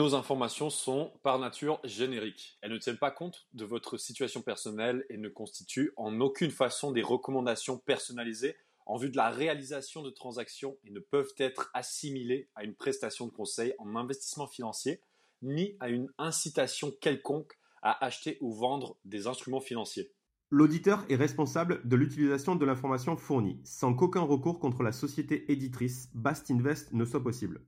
[0.00, 2.56] nos informations sont par nature génériques.
[2.62, 6.90] Elles ne tiennent pas compte de votre situation personnelle et ne constituent en aucune façon
[6.90, 8.56] des recommandations personnalisées
[8.86, 13.26] en vue de la réalisation de transactions et ne peuvent être assimilées à une prestation
[13.26, 15.02] de conseil en investissement financier
[15.42, 20.14] ni à une incitation quelconque à acheter ou vendre des instruments financiers.
[20.48, 26.08] L'auditeur est responsable de l'utilisation de l'information fournie, sans qu'aucun recours contre la société éditrice
[26.14, 27.60] Bast Invest ne soit possible.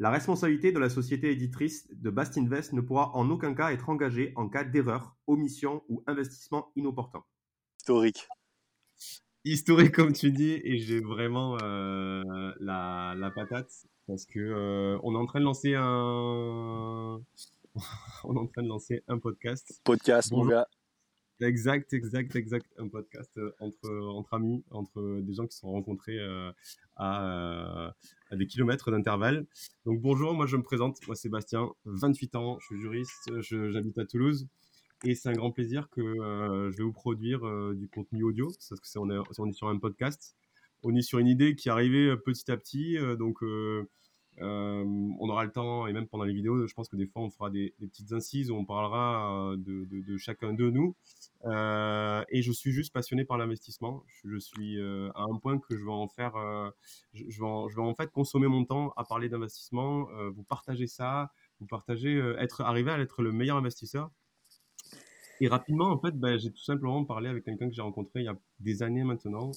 [0.00, 3.88] La responsabilité de la société éditrice de Bast Invest ne pourra en aucun cas être
[3.88, 7.22] engagée en cas d'erreur, omission ou investissement inopportun.
[7.78, 8.28] Historique.
[9.44, 12.22] Historique comme tu dis, et j'ai vraiment euh,
[12.58, 13.70] la, la, patate
[14.06, 17.20] parce que euh, on est en train de lancer un,
[18.24, 19.80] on est en train de lancer un podcast.
[19.84, 20.66] Podcast, mon gars.
[21.40, 22.66] Exact, exact, exact.
[22.78, 26.52] Un podcast euh, entre, entre amis, entre des gens qui se sont rencontrés euh,
[26.96, 27.90] à, euh,
[28.36, 29.46] des kilomètres d'intervalle.
[29.84, 34.04] Donc bonjour, moi je me présente, moi Sébastien, 28 ans, je suis juriste, j'habite à
[34.04, 34.46] Toulouse.
[35.04, 37.40] Et c'est un grand plaisir que je vais vous produire
[37.74, 40.36] du contenu audio, parce que on est, on est sur un podcast.
[40.82, 43.88] On est sur une idée qui est arrivée petit à petit, donc euh,
[44.40, 47.30] on aura le temps, et même pendant les vidéos, je pense que des fois on
[47.30, 50.94] fera des, petites incises où on parlera euh, de, chacun de nous.
[51.44, 54.04] Euh, et je suis juste passionné par l'investissement.
[54.24, 56.34] Je, suis à un point que je vais en faire,
[57.12, 62.18] je, vais en, fait consommer mon temps à parler d'investissement, vous partager ça, vous partager,
[62.38, 64.10] être arrivé à être le meilleur investisseur.
[65.40, 68.24] Et rapidement, en fait, ben, j'ai tout simplement parlé avec quelqu'un que j'ai rencontré il
[68.24, 69.50] y a des années maintenant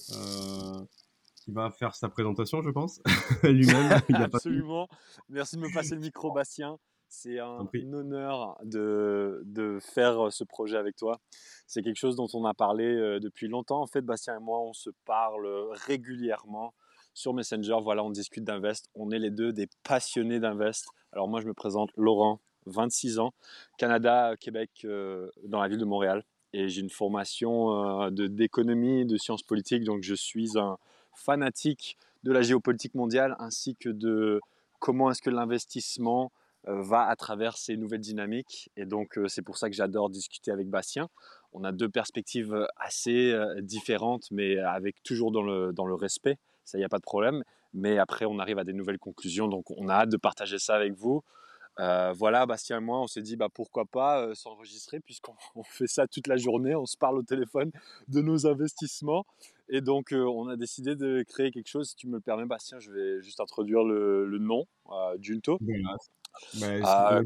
[1.47, 3.01] qui va faire sa présentation, je pense,
[3.43, 4.01] lui-même.
[4.09, 4.89] Absolument.
[5.29, 6.77] Merci de me passer le micro, Bastien.
[7.07, 11.21] C'est un, honneur de, de, faire ce projet avec toi.
[11.65, 13.81] C'est quelque chose dont on a parlé euh, depuis longtemps.
[13.81, 15.47] En fait, Bastien et moi, on se parle
[15.85, 16.73] régulièrement
[17.13, 17.77] sur Messenger.
[17.81, 18.89] Voilà, on discute d'Invest.
[18.93, 20.85] On est les deux des passionnés d'Invest.
[21.13, 23.33] Alors moi, je me présente Laurent, 26 ans,
[23.77, 26.25] Canada, Québec, euh, dans la ville de Montréal.
[26.51, 29.85] Et j'ai une formation euh, d'économie, de sciences politiques.
[29.85, 30.77] Donc, je suis un,
[31.17, 34.39] fanatique de la géopolitique mondiale ainsi que de
[34.79, 36.31] comment est-ce que l'investissement
[36.67, 38.69] euh, va à travers ces nouvelles dynamiques.
[38.75, 41.07] Et donc, euh, c'est pour ça que j'adore discuter avec Bastien.
[41.53, 46.37] On a deux perspectives euh, assez différentes, mais avec toujours dans le, dans le respect.
[46.65, 47.43] Ça, il n'y a pas de problème.
[47.73, 49.47] Mais après, on arrive à des nouvelles conclusions.
[49.47, 51.23] Donc, on a hâte de partager ça avec vous.
[51.77, 56.27] voilà, Bastien et moi, on s'est dit bah, pourquoi pas s'enregistrer puisqu'on fait ça toute
[56.27, 57.71] la journée, on se parle au téléphone
[58.07, 59.25] de nos investissements.
[59.69, 61.89] Et donc, on a décidé de créer quelque chose.
[61.89, 65.57] Si tu me le permets, Bastien, je vais juste introduire le, nom, euh, Junto.
[65.59, 67.19] Bah, ah,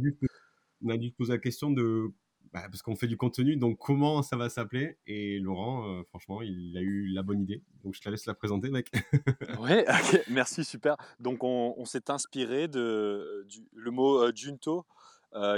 [0.83, 2.11] on, a dû, poser la question de.
[2.53, 4.97] Bah, parce qu'on fait du contenu, donc comment ça va s'appeler?
[5.07, 7.61] Et Laurent, franchement, il a eu la bonne idée.
[7.83, 8.91] Donc, je te laisse la présenter, mec.
[9.61, 9.83] oui,
[10.29, 10.97] merci, super.
[11.19, 14.85] Donc, on, s'est inspiré de, du, le mot Junto.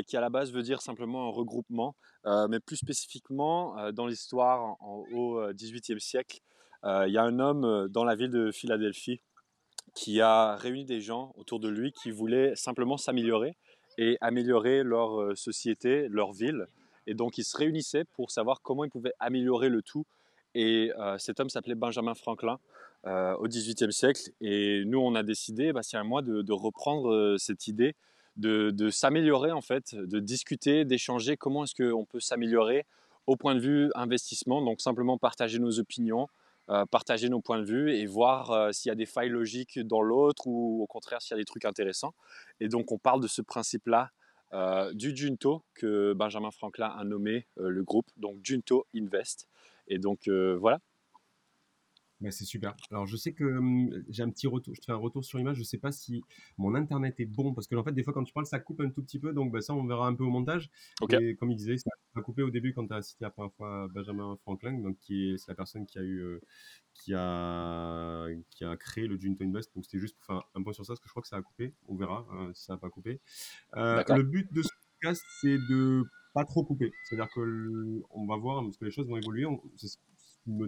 [0.06, 1.96] qui à la base veut dire simplement un regroupement,
[2.26, 6.53] mais plus spécifiquement dans l'histoire au XVIIIe siècle, euh,
[6.84, 9.22] il y a un homme euh, dans la ville de Philadelphie
[9.96, 13.56] qui a réuni des gens autour de lui qui voulaient simplement s'améliorer
[13.98, 16.68] et améliorer leur euh, société, leur ville.
[17.06, 20.06] Et donc ils se réunissaient pour savoir comment ils pouvaient améliorer le tout.
[20.56, 22.60] Et cet homme s'appelait Benjamin Franklin
[23.06, 24.30] au XVIIIe siècle.
[24.40, 27.96] Et nous, on a décidé, Bastien et moi, de, de reprendre cette idée
[28.38, 32.86] de, de s'améliorer en fait, de discuter, d'échanger comment est-ce qu'on peut s'améliorer
[33.28, 34.62] au point de vue investissement.
[34.62, 36.28] Donc simplement partager nos opinions,
[36.70, 39.80] euh, partager nos points de vue et voir euh, s'il y a des failles logiques
[39.80, 42.14] dans l'autre ou au contraire s'il y a des trucs intéressants.
[42.62, 44.12] Et donc on parle de ce principe-là
[44.54, 49.50] euh, du Junto que Benjamin Franklin a nommé le groupe, donc Junto Invest.
[49.90, 50.80] Et donc voilà,
[52.24, 52.74] bah, c'est super.
[52.90, 55.42] Alors, je sais que hum, j'ai un petit retour, je te fais un retour sur
[55.42, 55.58] image.
[55.58, 56.24] Je sais pas si
[56.58, 58.80] mon internet est bon parce que, en fait, des fois, quand tu parles, ça coupe
[58.80, 59.34] un tout petit peu.
[59.34, 60.70] Donc, bah, ça, on verra un peu au montage.
[61.10, 63.52] Et comme il disait, ça a coupé au début quand tu as cité la première
[63.54, 66.40] fois Benjamin Franklin, donc qui est, la personne qui a eu, euh,
[66.94, 69.76] qui a, qui a créé le Junto Invest.
[69.76, 71.36] Donc, c'était juste pour faire un point sur ça parce que je crois que ça
[71.36, 71.74] a coupé.
[71.90, 73.20] On verra euh, si ça n'a pas coupé.
[73.76, 74.70] Euh, le but de ce
[75.02, 76.94] podcast, c'est de pas trop couper.
[77.04, 79.46] C'est-à-dire que on va voir parce que les choses vont évoluer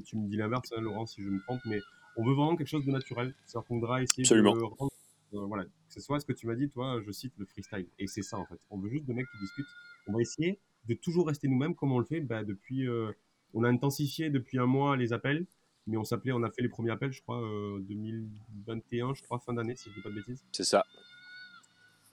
[0.05, 1.79] tu me dis l'inverse, hein, Laurent, si je me trompe, mais
[2.17, 3.33] on veut vraiment quelque chose de naturel.
[3.45, 4.91] C'est-à-dire qu'on voudra essayer de rendre,
[5.33, 7.87] euh, voilà, que ce soit ce que tu m'as dit, toi, je cite le freestyle.
[7.99, 8.59] Et c'est ça, en fait.
[8.69, 9.67] On veut juste des mecs qui discutent.
[10.07, 12.87] On va essayer de toujours rester nous-mêmes comme on le fait bah, depuis.
[12.87, 13.11] Euh,
[13.53, 15.45] on a intensifié depuis un mois les appels,
[15.87, 17.39] mais on s'appelait, on a fait les premiers appels, je crois,
[17.87, 20.43] 2021, euh, je crois, fin d'année, si je dis pas de bêtises.
[20.51, 20.83] C'est ça.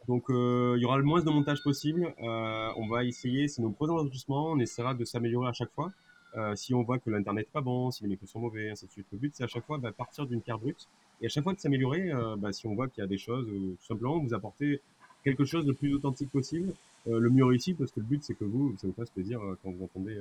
[0.08, 2.14] Donc il y aura le moins de montage possible.
[2.18, 5.92] on va essayer, c'est nos premiers enregistrements, on essaiera de s'améliorer à chaque fois.
[6.36, 8.86] Euh, si on voit que l'internet n'est pas bon, si les micros sont mauvais, ainsi
[8.86, 9.06] de suite.
[9.12, 10.88] Le but, c'est à chaque fois bah, partir d'une carte brute
[11.20, 12.10] et à chaque fois de s'améliorer.
[12.10, 14.80] Euh, bah, si on voit qu'il y a des choses, euh, tout simplement vous apporter
[15.24, 16.72] quelque chose de plus authentique possible,
[17.06, 19.72] le mieux réussi, parce que le but c'est que vous, ça vous fasse plaisir quand
[19.72, 20.16] vous entendez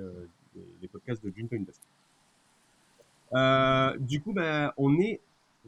[0.81, 1.79] les, podcasts de Dream Invest.
[3.99, 5.19] du coup, ben, on est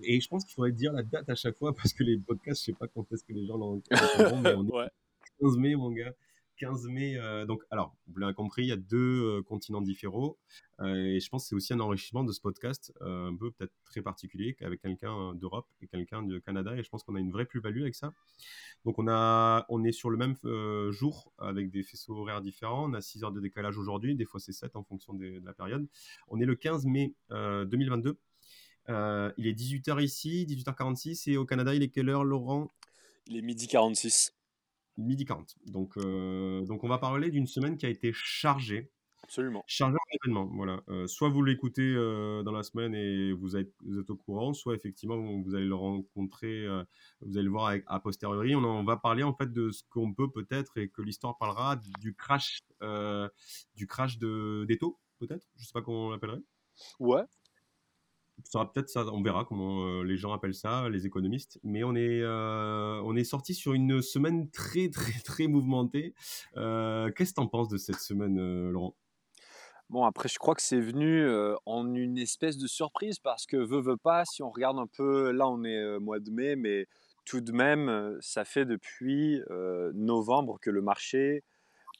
[0.01, 2.62] et je pense qu'il faudrait dire la date à chaque fois parce que les podcasts,
[2.62, 4.90] je sais pas quand est-ce que les gens l'entendront, mais on est
[5.42, 6.13] 15 mai, mon gars.
[6.57, 7.17] 15 mai.
[7.17, 10.38] Euh, donc, alors, vous l'avez compris, il y a deux euh, continents différents.
[10.79, 13.73] Euh, et je pense que c'est aussi un enrichissement de ce podcast, un peu peut-être
[13.85, 16.75] très particulier, avec quelqu'un d'Europe et quelqu'un du Canada.
[16.75, 18.13] Et je pense qu'on a une vraie plus-value avec ça.
[18.85, 20.35] Donc, on, a, on est sur le même
[20.91, 22.89] jour avec des faisceaux horaires différents.
[22.89, 24.15] On a 6 heures de décalage aujourd'hui.
[24.15, 25.88] Des fois, c'est 7 en fonction de la période.
[26.27, 28.17] On est le 15 mai 2022.
[28.89, 31.29] il est 18h ici, 18h46.
[31.29, 32.69] Et au Canada, il est quelle heure, Laurent?
[33.27, 34.33] Il est midi 46
[34.98, 35.56] midi 40.
[35.66, 38.92] Donc, euh, donc on va parler d'une semaine qui a été chargée.
[39.24, 39.63] Absolument.
[39.68, 40.51] Chargée en événements.
[40.54, 40.81] Voilà.
[40.90, 44.54] Euh, soit vous l'écoutez euh, dans la semaine et vous êtes, vous êtes, au courant,
[44.54, 46.68] soit effectivement vous allez le rencontrer,
[47.22, 48.56] vous allez le voir a posteriori.
[48.56, 51.78] On, on, va parler en fait de ce qu'on peut peut-être et que l'histoire parlera
[52.00, 52.63] du crash,
[53.75, 55.48] du crash de d'Eto, peut-être?
[55.56, 56.44] Je sais pas comment on l'appellerait.
[57.00, 57.24] Ouais,
[58.51, 61.60] sera peut-être ça, on verra comment euh, les gens appellent ça, les économistes.
[61.63, 66.13] Mais on est, euh, est sorti sur une semaine très, très, très mouvementée.
[66.57, 68.95] Euh, qu'est-ce que tu en penses de cette semaine, Laurent?
[69.90, 71.28] Bon, après, je crois que c'est venu
[71.66, 75.31] en une espèce de surprise parce que, veut, veut pas, si on regarde un peu,
[75.31, 76.88] là, on est mois de mai, mais
[77.25, 79.40] tout de même, ça fait depuis
[79.94, 81.44] novembre que le marché,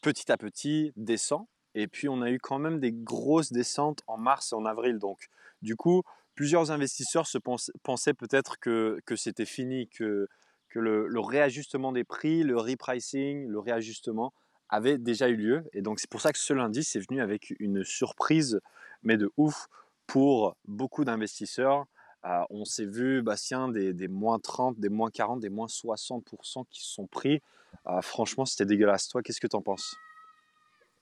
[0.02, 1.46] petit à petit, descend.
[1.76, 4.98] Et puis, on a eu quand même des grosses descentes en mars et en avril.
[4.98, 5.30] Donc,
[5.62, 6.04] du coup,
[6.36, 7.38] plusieurs investisseurs se
[7.84, 10.28] pensaient peut-être que, c'était fini, que,
[10.76, 14.34] le, réajustement des prix, le repricing, le réajustement
[14.70, 15.64] avait déjà eu lieu.
[15.74, 18.60] Et donc c'est pour ça que ce lundi, c'est venu avec une surprise,
[19.04, 19.68] mais de ouf,
[20.08, 21.86] pour beaucoup d'investisseurs.
[22.26, 26.82] Euh, on s'est vu, Bastien, des, moins 30, des moins 40, des moins 60% qui
[26.82, 27.42] se sont pris.
[27.88, 29.10] Euh, franchement, c'était dégueulasse.
[29.10, 29.96] Toi, qu'est-ce que tu en penses?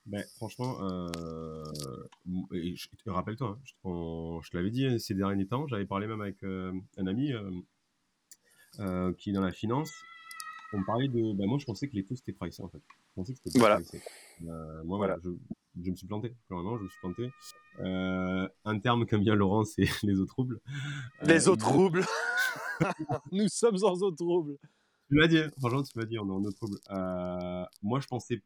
[0.08, 1.14] Ben, franchement, euh,
[3.06, 6.72] rappelle-toi, hein, je, te l'avais dit hein, ces derniers temps, j'avais parlé même avec euh,
[6.98, 7.52] un ami euh,
[8.80, 9.92] euh, qui est dans la finance.
[10.74, 11.34] On parlait de.
[11.34, 12.80] Ben, moi, je pensais que les taux c'était pricé en fait.
[12.80, 13.80] Je pensais que c'était voilà.
[14.86, 15.30] moi, voilà, je,
[15.84, 16.34] je, me suis planté.
[16.48, 17.30] Clairement, je me suis planté.
[18.66, 20.60] un terme qu'aime bien Laurent, c'est les eaux troubles.
[21.22, 22.06] Les eaux troubles
[23.32, 24.58] Nous sommes en eaux troubles
[25.10, 26.80] Tu m'as dit, hein, franchement, tu m'as dit, on est en eaux troubles.
[27.84, 28.42] moi, je pensais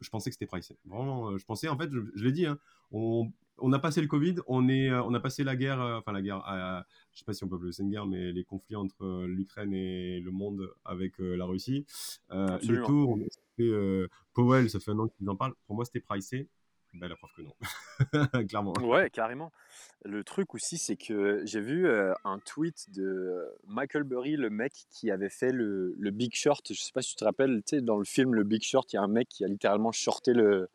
[0.00, 0.76] je pensais que c'était pricé.
[0.84, 2.58] Vraiment, euh, je pensais, en fait, je, l'ai dit, hein,
[2.92, 5.98] on, on, a passé le Covid, on, est, euh, on a passé la guerre, euh,
[5.98, 6.42] enfin la guerre,
[7.12, 9.72] je sais pas si on peut appeler ça une guerre, mais les conflits entre l'Ukraine
[9.72, 11.86] et le monde avec la Russie.
[12.30, 15.54] les taux, on, Powell, ça fait un an qu'il en parle.
[15.66, 16.48] Pour moi, c'était pricé.
[16.94, 17.54] Ben, la preuve que non.
[18.48, 18.72] Clairement.
[18.80, 19.52] Ouais, carrément.
[20.04, 25.10] Le truc aussi, c'est que j'ai vu un tweet de Michael Burry, le mec qui
[25.10, 26.64] avait fait le, Big Short.
[26.72, 28.90] Je sais pas si tu te rappelles, tu sais, dans le film Le Big Short,
[28.92, 30.70] il y a un mec qui a littéralement shorté le,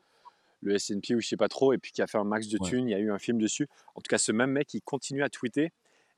[0.62, 2.58] le S&P ou je sais pas trop, et puis qui a fait un max de
[2.58, 2.88] thunes.
[2.88, 3.68] Il y a eu un film dessus.
[3.96, 5.72] En tout cas, ce même mec, il continue à tweeter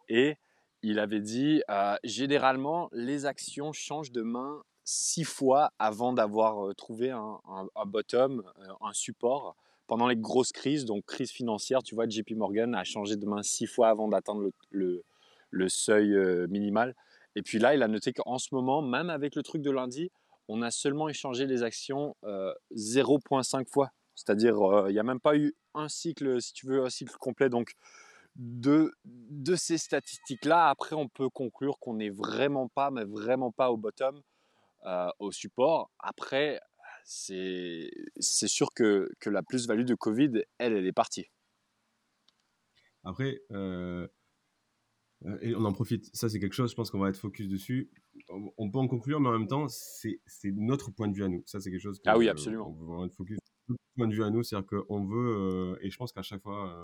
[0.09, 0.37] et
[0.81, 1.61] il avait dit
[2.03, 8.43] généralement, les actions changent de main six fois avant d'avoir trouvé un, un bottom,
[8.81, 9.55] un support
[9.87, 13.43] pendant les grosses crises, donc crise financière, tu vois, JP Morgan a changé de main
[13.43, 16.95] six fois avant d'atteindre le, seuil euh, minimal.
[17.35, 20.11] Et puis là, il a noté qu'en ce moment, même avec le truc de lundi,
[20.47, 23.89] on a seulement échangé les actions 0,5 euh, fois.
[24.15, 27.15] C'est-à-dire, euh, il n'y a même pas eu un cycle, si tu veux, un cycle
[27.19, 27.49] complet.
[27.49, 27.73] Donc,
[28.35, 28.91] de
[29.55, 34.21] ces statistiques-là, après, on peut conclure qu'on n'est vraiment pas, mais vraiment pas au bottom,
[35.19, 35.89] au support.
[35.99, 36.59] Après,
[37.05, 41.27] c'est sûr que, que la plus-value de Covid, elle, elle est partie.
[43.03, 44.07] Après, euh,
[45.25, 47.47] euh, et on en profite, ça c'est quelque chose, je pense qu'on va être focus
[47.47, 47.91] dessus.
[48.29, 51.43] On peut en conclure, mais en même temps, c'est notre point de vue à nous.
[51.45, 52.75] Ça c'est quelque chose que, ah oui, absolument.
[52.79, 53.37] on va être focus.
[53.67, 56.41] Notre point de vue à nous, c'est-à-dire qu'on veut, euh, et je pense qu'à chaque
[56.41, 56.81] fois,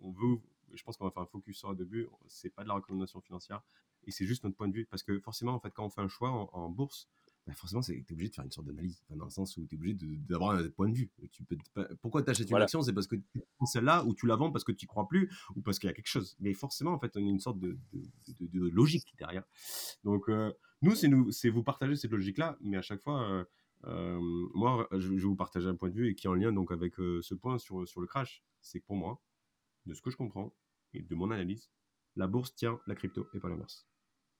[0.00, 0.38] on, veut,
[0.72, 3.20] je pense qu'on va faire un focus sur le début, c'est pas de la recommandation
[3.20, 3.62] financière,
[4.04, 4.86] et c'est juste notre point de vue.
[4.86, 7.08] Parce que forcément, en fait, quand on fait un choix en bourse,
[7.46, 9.74] bah, forcément, tu es obligé de faire une sorte d'analyse, dans le sens où tu
[9.74, 11.10] es obligé d'avoir un point de vue.
[11.30, 11.58] Tu peux,
[12.00, 14.50] pourquoi tu achètes une action C'est parce que tu prends celle-là, ou tu la vends
[14.50, 16.36] parce que tu crois plus, ou parce qu'il y a quelque chose.
[16.40, 17.76] Mais forcément, en fait, on a une sorte de,
[18.40, 19.44] de, logique derrière.
[20.04, 23.44] Donc, euh, nous, c'est vous partager cette logique-là, mais à chaque fois, euh,
[23.84, 24.18] euh,
[24.54, 26.72] moi, je, vais vous partager un point de vue et qui est en lien donc
[26.72, 28.42] avec ce point sur, sur le crash.
[28.62, 29.20] C'est que pour moi,
[29.84, 30.54] de ce que je comprends
[30.94, 31.70] et de mon analyse,
[32.16, 33.86] la bourse tient la crypto et pas l'inverse.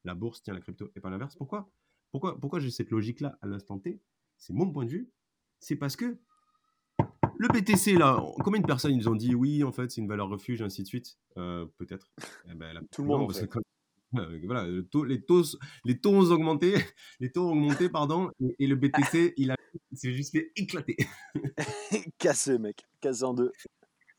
[0.04, 1.36] La bourse tient la crypto et pas l'inverse.
[1.36, 1.70] Pourquoi?
[2.14, 4.00] Pourquoi, pourquoi j'ai cette logique-là à l'instant T?
[4.36, 5.10] C'est mon point de vue.
[5.58, 6.16] C'est parce que
[7.38, 10.28] le BTC, là, combien de personnes ils ont dit oui, en fait, c'est une valeur
[10.28, 11.18] refuge, ainsi de suite?
[11.38, 12.12] Euh, Peut-être.
[12.48, 13.32] Eh ben, Tout le monde.
[14.44, 15.42] voilà, les taux, les taux,
[15.84, 16.74] les taux ont augmenté,
[17.18, 18.30] les taux ont augmenté, pardon,
[18.60, 19.56] et, le BTC, il a,
[19.92, 20.96] s'est juste fait éclater.
[22.18, 23.50] cassé, mec, cassé en deux.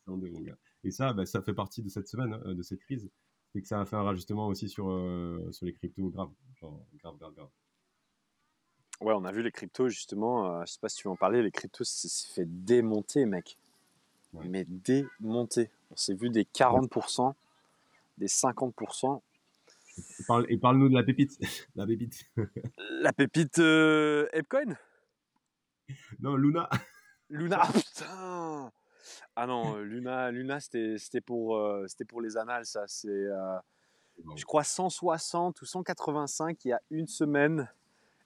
[0.06, 0.58] En deux, mon gars.
[0.84, 3.10] Et ça, bah, ça fait partie de cette semaine, hein, de cette crise,
[3.54, 6.28] et que ça a fait un rajustement aussi sur, euh, sur les cryptos grave,
[6.60, 7.48] genre grave, grave, grave.
[9.00, 10.50] Ouais, on a vu les cryptos justement.
[10.50, 11.42] Euh, je sais pas si tu veux en parler.
[11.42, 13.58] Les cryptos, s'est fait démonter, mec.
[14.32, 15.70] Mais démonter.
[15.90, 17.34] On s'est vu des 40%,
[18.18, 19.20] des 50%.
[20.48, 21.38] Et parle-nous de la pépite.
[21.76, 22.26] la pépite.
[22.90, 24.76] la pépite euh, Epcoin
[26.20, 26.68] Non, Luna.
[27.30, 28.72] Luna, ah, putain
[29.34, 32.84] Ah non, Luna, Luna c'était pour, euh, c'était pour les annales, ça.
[32.86, 33.56] C'est, euh,
[34.36, 37.68] je crois, 160 ou 185 il y a une semaine.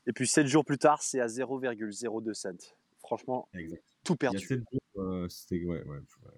[0.07, 2.51] Et puis 7 jours plus tard, c'est à 0,02 cents.
[3.01, 3.49] Franchement,
[4.05, 4.63] tout perdu.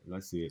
[0.07, 0.49] Là, c'est.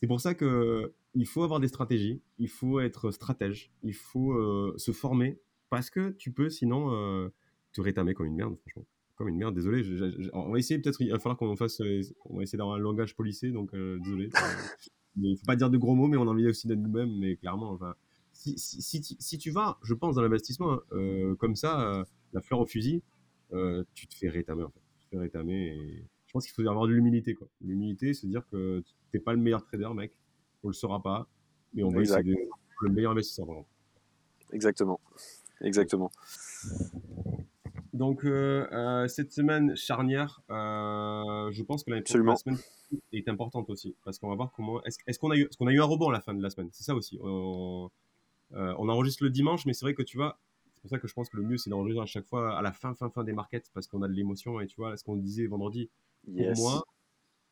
[0.00, 4.32] C'est pour ça que il faut avoir des stratégies, il faut être stratège, il faut
[4.32, 7.28] euh, se former parce que tu peux sinon euh,
[7.72, 8.86] te rétamer comme une merde, franchement.
[9.16, 9.82] Comme une merde, désolé.
[10.32, 12.78] on va essayer peut-être, il va falloir qu'on fasse, euh, on va essayer d'avoir un
[12.78, 14.30] langage policé, donc désolé.
[15.16, 17.34] il faut pas dire de gros mots, mais on a envie aussi d'être nous-mêmes, mais
[17.34, 17.96] clairement, enfin,
[18.38, 22.66] si, si, si, tu vas, je pense, dans l'investissement, hein, comme ça, la fleur au
[22.66, 23.02] fusil,
[23.94, 24.80] tu te fais rétamer, en fait.
[24.98, 27.48] Tu te fais rétamer et je pense qu'il faut avoir de l'humilité, quoi.
[27.62, 30.12] L'humilité, c'est dire que t'es pas le meilleur trader, mec.
[30.62, 31.26] On le saura pas,
[31.72, 32.48] mais on va essayer d'être
[32.82, 33.66] le meilleur investisseur, vraiment.
[34.52, 35.00] Exactement.
[35.60, 36.10] Exactement.
[37.92, 42.58] Donc, euh, euh, cette semaine charnière, euh, je pense que la semaine
[43.12, 43.96] est importante aussi.
[44.04, 44.82] Parce qu'on va voir comment.
[44.84, 46.68] Est-ce qu'on a, eu, qu'on a eu un rebond à la fin de la semaine?
[46.72, 47.18] C'est ça aussi.
[47.22, 47.90] On,
[48.52, 50.38] on enregistre le dimanche, mais c'est vrai que tu vois,
[50.78, 52.62] c'est pour ça que je pense que le mieux, c'est d'enregistrer à chaque fois à
[52.62, 54.60] la fin, fin, fin des markets parce qu'on a de l'émotion.
[54.60, 55.90] Et tu vois, ce qu'on disait vendredi,
[56.24, 56.84] pour moi,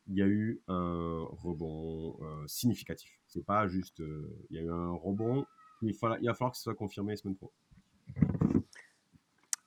[0.07, 3.19] il y a eu un rebond euh, significatif.
[3.27, 5.45] C'est pas juste, euh, il y a eu un rebond.
[5.81, 7.51] Il, il va falloir que ce soit confirmé la semaine pro.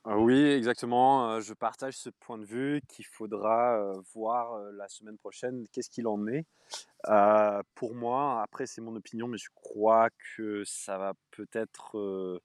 [0.03, 1.39] Ah oui, exactement.
[1.41, 5.67] Je partage ce point de vue qu'il faudra voir la semaine prochaine.
[5.71, 6.45] Qu'est-ce qu'il en est
[7.75, 12.41] Pour moi, après c'est mon opinion, mais je crois que ça va peut-être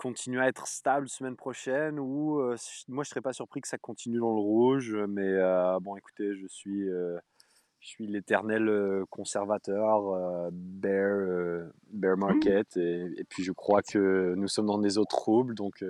[0.00, 2.40] continuer à être stable semaine prochaine ou
[2.88, 5.36] moi je serais pas surpris que ça continue dans le rouge mais
[5.82, 12.20] bon écoutez je suis je suis l'éternel conservateur bear bear mmh.
[12.20, 15.84] market et, puis je crois que nous sommes dans des eaux troubles donc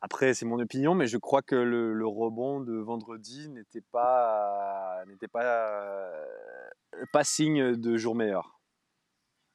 [0.00, 5.28] après c'est mon opinion mais je crois que le, rebond de vendredi n'était pas n'était
[5.28, 6.10] pas
[7.12, 8.60] pas signe de jour meilleur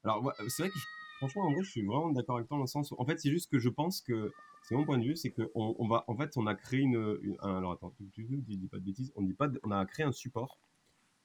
[0.04, 0.86] alors c'est vrai que je
[1.18, 3.20] Franchement, en vrai, je suis vraiment d'accord avec toi dans le sens où, en fait,
[3.20, 4.34] c'est juste que je pense que,
[4.64, 7.38] c'est mon point de vue, c'est qu'on on va, en fait, on a créé une,
[7.42, 10.60] alors attends, tu, dis pas de bêtises, on dit pas, on a créé un support.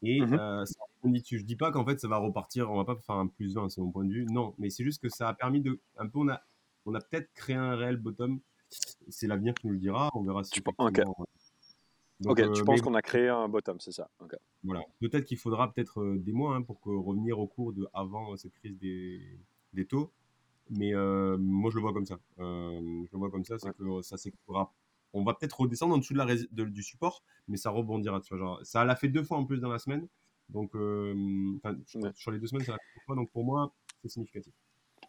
[0.03, 0.65] Et mmh euh,
[1.03, 3.27] on dit, je dis pas qu'en fait ça va repartir, on va pas faire un
[3.27, 4.27] plus 20, c'est mon point de vue.
[4.27, 6.41] Non, mais c'est juste que ça a permis de, un peu, on a,
[6.87, 8.41] on a peut-être créé un réel bottom.
[9.09, 10.11] C'est l'avenir qui nous le dira.
[10.15, 10.51] On verra si.
[10.51, 11.03] Tu ok.
[12.21, 14.11] Donc, ok, tu euh, penses qu'on a créé un bottom, c'est ça.
[14.63, 14.85] Voilà.
[15.01, 18.37] Peut-être qu'il faudra peut-être euh, des mois hein, pour que revenir au cours de avant
[18.37, 19.39] cette crise des,
[19.73, 20.13] des taux.
[20.71, 22.19] Mais euh, moi, je le vois comme ça.
[22.39, 24.73] Euh, je le vois comme ça, c'est que ça s'écoulera.
[25.13, 28.21] On va peut-être redescendre en dessous de la du support, mais ça rebondira.
[28.21, 30.07] Tu vois, genre, ça l'a fait deux fois en plus dans la semaine.
[30.49, 31.15] Donc, euh,
[32.15, 33.17] sur les deux semaines, ça l'a fait deux fois.
[33.17, 33.73] Donc, pour moi,
[34.03, 34.53] c'est significatif.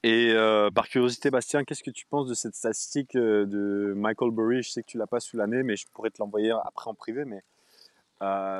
[0.03, 0.33] Et
[0.73, 4.63] par curiosité, Bastien, qu'est-ce que tu penses de cette statistique de Michael Burry?
[4.63, 6.95] Je sais que tu l'as pas sous l'année, mais je pourrais te l'envoyer après en
[6.95, 7.23] privé.
[7.25, 7.43] Mais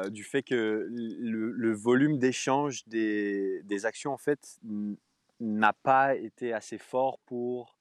[0.10, 4.60] du fait que le, volume d'échange des, actions, en fait,
[5.40, 7.76] n'a pas été assez fort pour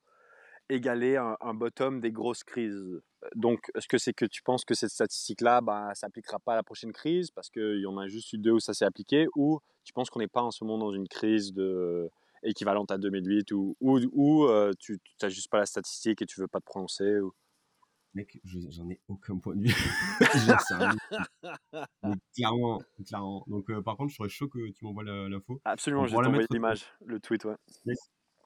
[0.70, 3.02] égaler un, bottom des grosses crises.
[3.34, 6.62] Donc, est-ce que c'est que tu penses que cette statistique-là bah, s'appliquera pas à la
[6.62, 9.60] prochaine crise parce qu'il y en a juste eu deux où ça s'est appliqué ou
[9.84, 12.10] tu penses qu'on n'est pas en ce moment dans une crise de,
[12.42, 16.48] équivalente à 2008 ou, ou, euh, tu n'as juste pas la statistique et tu veux
[16.48, 17.32] pas te prononcer ou...
[18.12, 19.74] Mec, j'en ai aucun point de vue.
[22.02, 23.44] Mais clairement, clairement.
[23.46, 25.60] Donc, euh, par contre, je serais chaud que tu m'envoies l'info.
[25.64, 27.54] Absolument, je vais t'envoyer l'image, le tweet, ouais.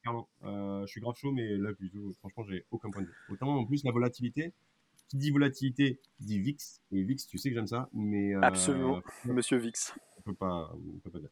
[0.03, 0.29] clairement.
[0.43, 3.15] Euh, je suis grave chaud, mais là, plutôt, franchement, j'ai aucun point de vue.
[3.31, 4.53] Autant, en plus, la volatilité,
[5.09, 6.83] qui dit volatilité, dit VIX.
[6.93, 8.35] Et VIX, tu sais que j'aime ça, mais.
[8.35, 9.95] Absolument, monsieur VIX.
[10.19, 11.31] On peut pas, on peut pas dire.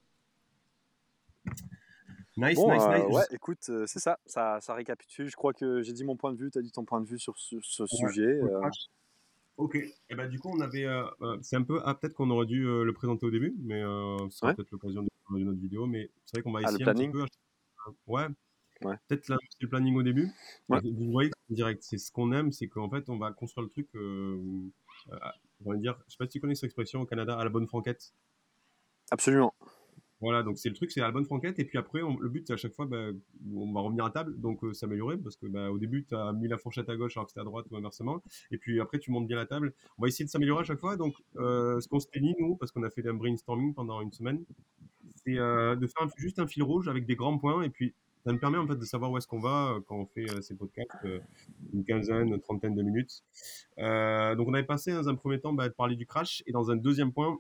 [2.37, 3.15] Nice, nice, nice.
[3.15, 5.29] Ouais, écoute, c'est ça, ça, ça, récapitule.
[5.29, 7.07] Je crois que j'ai dit mon point de vue, tu as dit ton point de
[7.07, 8.41] vue sur ce, sujet.
[9.59, 10.87] Ok, et eh ben, du coup, on avait.
[11.43, 11.81] c'est un peu.
[11.85, 15.09] Ah, peut-être qu'on aurait dû le présenter au début, mais ce sera peut-être l'occasion de
[15.29, 15.87] faire une autre vidéo.
[15.87, 17.27] Mais c'est vrai qu'on va ah, essayer un petit peu.
[18.07, 18.27] Ouais.
[18.83, 18.97] ouais.
[19.09, 19.29] Peut-être
[19.61, 20.31] le planning au début.
[20.69, 23.89] Vous voyez, direct, c'est ce qu'on aime, c'est qu'en fait, on va construire le truc.
[23.95, 27.51] on va dire, je sais pas si tu connais cette expression au Canada, à la
[27.51, 28.15] bonne franquette.
[29.11, 29.53] Absolument.
[30.23, 31.59] Voilà, donc c'est le truc, c'est la bonne franquette.
[31.59, 33.09] Et puis après, le but, c'est à chaque fois, bah,
[33.55, 36.33] on va revenir à table, donc euh, s'améliorer, parce que bah, au début, tu as
[36.33, 38.23] mis la fourchette à gauche alors que c'était à droite ou inversement.
[38.53, 39.75] Et puis après, tu montes bien la table.
[39.99, 40.97] On va essayer de s'améliorer à chaque fois.
[40.97, 44.13] Donc, euh, ce qu'on s'est dit, nous, parce qu'on a fait un brainstorming pendant une
[44.13, 44.45] semaine,
[45.25, 47.61] c'est euh, de faire juste un fil rouge avec des grands points.
[47.63, 47.93] Et puis,
[48.25, 50.55] ça nous permet en fait de savoir où est-ce qu'on va quand on fait ces
[50.55, 50.91] podcasts,
[51.73, 53.23] une quinzaine, une trentaine de minutes.
[53.77, 56.71] donc on avait passé dans un premier temps bah, de parler du crash et dans
[56.71, 57.39] un deuxième point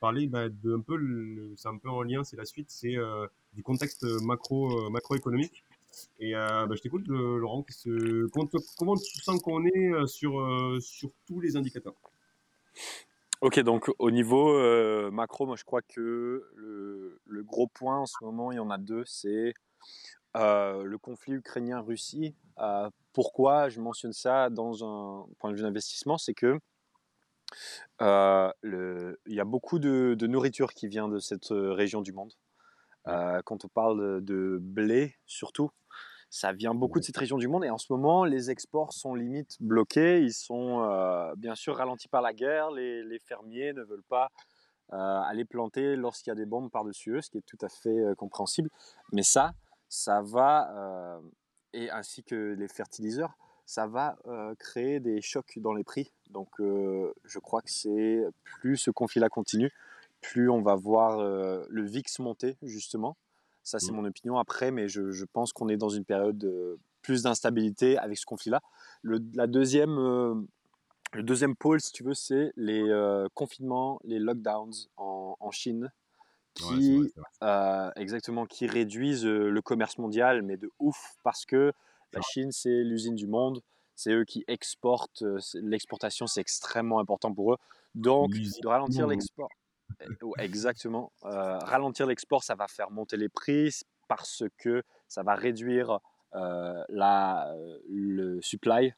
[0.00, 2.96] parler bah, un peu, c'est un peu en lien, c'est la suite, c'est
[3.52, 5.64] du contexte macro macroéconomique.
[6.18, 7.64] Et bah, je t'écoute Laurent,
[8.78, 10.32] comment, tu sens qu'on est sur
[10.80, 11.94] sur tous les indicateurs?
[13.42, 18.52] Ok, donc au niveau macro, moi je crois que le, gros point en ce moment,
[18.52, 19.52] il y en a deux, c'est
[20.36, 26.16] euh, le conflit ukrainien-Russie, euh, pourquoi je mentionne ça dans un point de vue d'investissement,
[26.16, 26.58] c'est que
[28.00, 32.32] euh, il y a beaucoup de, nourriture qui vient de cette région du monde.
[33.04, 35.70] quand on parle de blé, surtout,
[36.30, 37.64] ça vient beaucoup de cette région du monde.
[37.66, 40.22] Et en ce moment, les exports sont limite bloqués.
[40.22, 40.80] Ils sont
[41.36, 42.70] bien sûr ralentis par la guerre.
[42.70, 44.30] Les, les fermiers ne veulent pas
[44.88, 48.14] aller planter lorsqu'il y a des bombes par-dessus eux, ce qui est tout à fait
[48.16, 48.70] compréhensible.
[49.12, 49.52] Mais ça,
[49.92, 51.20] ça va, euh,
[51.74, 56.14] et ainsi que les fertiliseurs, ça va euh, créer des chocs dans les prix.
[56.30, 59.70] Donc euh, je crois que c'est plus ce conflit-là continue,
[60.22, 63.18] plus on va voir le VIX monter, justement.
[63.64, 63.96] Ça, c'est mmh.
[63.96, 68.16] mon opinion après, mais je, pense qu'on est dans une période de plus d'instabilité avec
[68.16, 68.62] ce conflit-là.
[69.02, 69.96] Le, la deuxième,
[71.12, 72.82] le deuxième pôle, si tu veux, c'est les
[73.34, 75.92] confinements, les lockdowns en Chine
[76.54, 81.72] qui, euh, exactement, qui réduisent le commerce mondial, mais de ouf, parce que
[82.12, 83.62] la Chine, c'est l'usine du monde,
[83.94, 87.58] c'est eux qui exportent, l'exportation, c'est extrêmement important pour eux.
[87.94, 89.50] Donc, de ralentir l'export,
[90.00, 95.34] eh, exactement, euh, ralentir l'export, ça va faire monter les prix parce que ça va
[95.34, 96.00] réduire
[96.34, 97.54] euh, la,
[97.88, 98.92] le supply.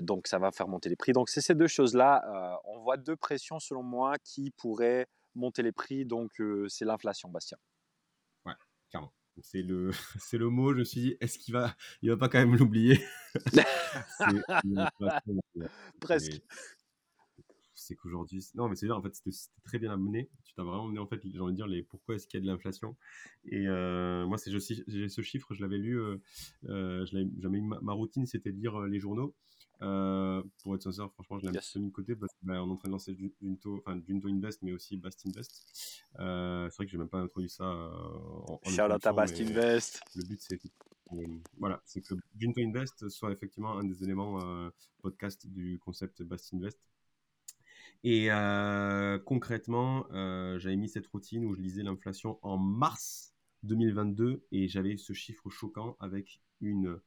[0.00, 1.12] donc, ça va faire monter les prix.
[1.12, 2.60] Donc, c'est ces deux choses-là.
[2.64, 7.58] on voit deux pressions, selon moi, qui pourraient monter les prix, donc c'est l'inflation, Bastien.
[8.44, 8.54] Ouais,
[8.90, 9.12] clairement.
[9.42, 10.72] C'est le, c'est le mot.
[10.72, 13.00] Je me suis dit, est-ce qu'il va, il va pas quand même l'oublier?
[16.00, 16.40] Presque.
[17.76, 20.30] C'est qu'aujourd'hui, non, mais c'est vrai, en fait, c'était très bien amené.
[20.44, 22.42] Tu t'as vraiment amené, en fait, j'ai envie de dire, les pourquoi est-ce qu'il y
[22.42, 22.96] a de l'inflation?
[23.44, 25.98] Et moi, c'est, j'ai ce chiffre, je l'avais lu,
[26.68, 29.34] euh, jamais ma, ma, routine, c'était de lire les journaux.
[29.82, 31.76] Euh, pour être sincère, franchement, je l'ai yes.
[31.76, 34.62] mis de côté parce qu'on bah, est en train de lancer Junto, enfin Junto Invest,
[34.62, 35.66] mais aussi Bast Invest.
[36.20, 37.90] Euh, c'est vrai que j'ai même pas introduit ça euh,
[38.48, 40.00] en, en Shout Bast Invest.
[40.14, 40.60] Le but, c'est
[41.58, 44.40] voilà, c'est que Junto Invest soit effectivement un des éléments
[45.02, 46.78] podcast du concept Bast Invest.
[48.04, 48.28] Et
[49.24, 50.06] concrètement,
[50.58, 53.33] j'avais mis cette routine où je lisais l'inflation en mars
[53.64, 56.98] 2022 et j'avais ce chiffre choquant avec une,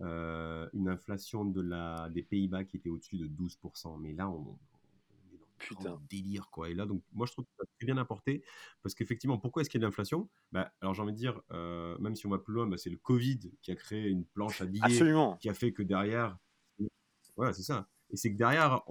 [0.00, 3.98] euh, une inflation de la, des Pays-Bas qui était au-dessus de 12%.
[4.00, 6.02] Mais là, on, est dans Putain.
[6.08, 6.70] délire, quoi.
[6.70, 8.42] Et là, donc, moi, je trouve que ça a très bien apporté
[8.82, 10.28] parce qu'effectivement, pourquoi est-ce qu'il y a de l'inflation?
[10.52, 12.90] Bah, Alors, j'ai envie de dire, euh, même si on va plus loin, bah, c'est
[12.90, 15.36] le Covid qui a créé une planche à billets Absolument.
[15.36, 16.38] qui a fait que derrière.
[17.36, 17.88] Voilà, c'est ça.
[18.10, 18.82] Et c'est que derrière,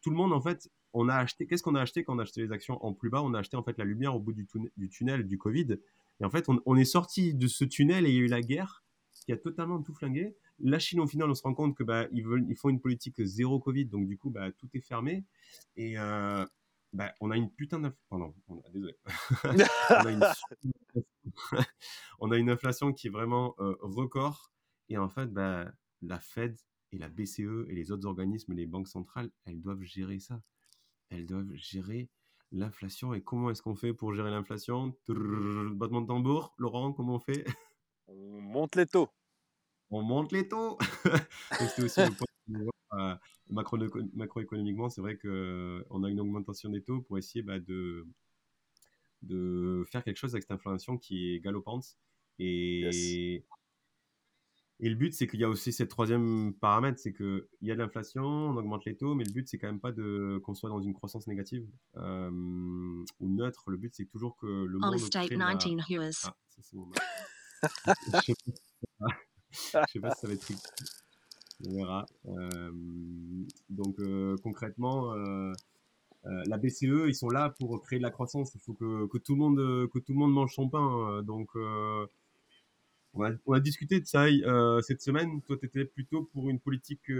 [0.00, 1.46] tout le monde, en fait, on a acheté.
[1.46, 3.22] Qu'est-ce qu'on a acheté quand on a acheté les actions en plus bas?
[3.22, 5.78] On a acheté en fait la lumière au bout du, du tunnel du Covid.
[6.20, 8.26] Et en fait, on, on est sorti de ce tunnel et il y a eu
[8.26, 8.84] la guerre
[9.24, 10.36] qui a totalement tout flingué.
[10.58, 12.80] La Chine, au final, on se rend compte que bah, ils veulent, ils font une
[12.80, 15.24] politique zéro Covid, donc du coup, bah, tout est fermé.
[15.76, 16.44] Et euh,
[16.92, 18.34] bah, on a une putain d'inflation.
[18.72, 18.96] désolé.
[22.18, 22.50] on, a une...
[22.50, 24.52] inflation qui est vraiment euh, record.
[24.88, 25.70] Et en fait, bah,
[26.02, 26.58] la Fed
[26.92, 30.42] et la BCE et les autres organismes, les banques centrales, elles doivent gérer ça.
[31.08, 32.08] Elles doivent gérer
[32.52, 33.14] l'inflation.
[33.14, 34.94] Et comment est-ce qu'on fait pour gérer l'inflation?
[35.08, 36.54] Battement de tambour.
[36.58, 37.44] Laurent, comment on fait?
[38.08, 39.08] On monte les taux.
[39.90, 40.78] On monte les taux.
[41.52, 42.26] C'était aussi le point
[42.94, 43.14] euh,
[43.48, 43.78] macro,
[44.14, 48.06] macroéconomiquement, c'est vrai qu'on euh, a une augmentation des taux pour essayer bah, de,
[49.22, 51.96] de faire quelque chose avec cette inflation qui est galopante.
[52.38, 53.44] Et,
[54.82, 57.74] et le but, c'est qu'il y a aussi cette troisième paramètre, c'est qu'il y a
[57.74, 60.54] de l'inflation, on augmente les taux, mais le but, c'est quand même pas de qu'on
[60.54, 61.66] soit dans une croissance négative
[61.96, 62.30] euh,
[63.20, 63.70] ou neutre.
[63.70, 65.48] Le but, c'est toujours que le monde crée la...
[66.24, 66.90] ah, ça, c'est bon.
[69.50, 70.46] Je sais pas si ça va être
[71.66, 72.06] On verra.
[72.26, 72.70] Euh,
[73.68, 75.52] donc euh, concrètement, euh,
[76.24, 78.54] la BCE, ils sont là pour créer de la croissance.
[78.54, 81.22] Il faut que, que tout le monde que tout le monde mange son pain.
[81.22, 81.50] Donc
[83.14, 84.26] on a, discuté de ça
[84.82, 85.42] cette semaine.
[85.42, 87.12] Toi, tu étais plutôt pour une politique, si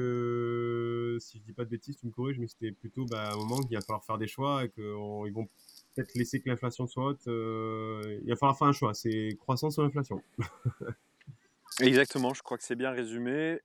[1.38, 3.76] je dis pas de bêtises, tu me corriges, mais c'était plutôt bah, un moment qu'il
[3.76, 5.48] va falloir faire des choix et qu'ils vont
[5.94, 7.26] peut-être laisser que l'inflation soit haute.
[7.26, 8.94] il va falloir faire un choix.
[8.94, 10.22] C'est croissance ou inflation.
[11.80, 13.58] Exactement, je crois que c'est bien résumé.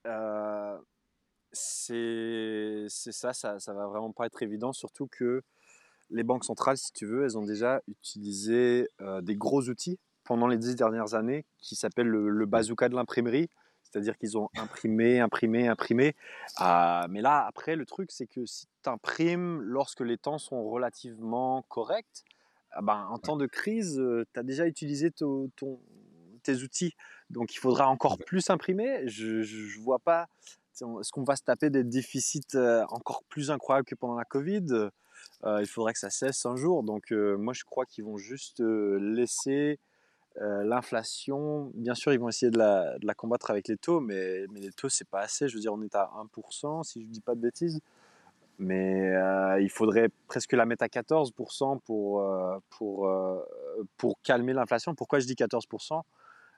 [1.51, 5.43] c'est ça, ça, ça va vraiment pas être évident, surtout que
[6.11, 8.87] les banques centrales, si tu veux, elles ont déjà utilisé
[9.21, 13.49] des gros outils pendant les dix dernières années qui s'appellent le, bazooka de l'imprimerie.
[13.83, 16.15] C'est-à-dire qu'ils ont imprimé, imprimé, imprimé.
[16.57, 20.67] Ah, mais là, après, le truc, c'est que si tu imprimes lorsque les temps sont
[20.69, 22.25] relativement corrects,
[22.71, 24.01] ah ben, en temps de crise,
[24.33, 25.49] tu as déjà utilisé ton,
[26.43, 26.93] tes outils.
[27.29, 29.07] Donc, il faudra encore plus imprimer.
[29.07, 30.27] Je ne vois pas.
[30.73, 32.57] Est-ce qu'on va se taper des déficits
[32.89, 34.89] encore plus incroyables que pendant la Covid?
[35.45, 36.83] Il faudrait que ça cesse un jour.
[36.83, 39.79] Donc, moi, je crois qu'ils vont juste laisser
[40.37, 44.71] l'inflation, bien sûr, ils vont essayer de la, combattre avec les taux, mais, mais les
[44.71, 45.47] taux, c'est pas assez.
[45.47, 47.79] Je veux dire, on est à 1%, si je ne dis pas de bêtises.
[48.57, 49.11] Mais
[49.61, 52.23] il faudrait presque la mettre à 14% pour,
[52.69, 53.09] pour,
[53.97, 54.95] pour calmer l'inflation.
[54.95, 56.01] Pourquoi je dis 14%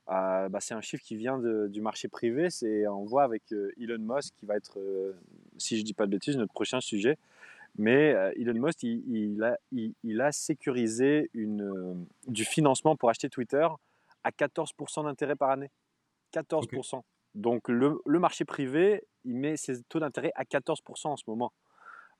[0.07, 2.49] bah, C'est un chiffre qui vient du marché privé.
[2.49, 3.43] C'est, on voit avec
[3.79, 4.79] Elon Musk qui va être,
[5.57, 7.17] si je ne dis pas de bêtises, notre prochain sujet.
[7.77, 11.93] Mais euh, Elon Musk, il, a, il, a, sécurisé une, euh,
[12.27, 13.67] du financement pour acheter Twitter
[14.23, 15.69] à 14% d'intérêt par année.
[16.33, 17.01] 14%.
[17.35, 21.53] Donc le, le, marché privé, il met ses taux d'intérêt à 14% en ce moment.